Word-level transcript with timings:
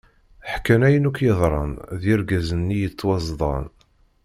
Ḥkan 0.51 0.81
ayen 0.87 1.07
akk 1.09 1.17
yeḍran 1.25 1.71
d 1.99 2.01
yergazen-nni 2.09 2.77
yettwazedɣen. 2.79 3.67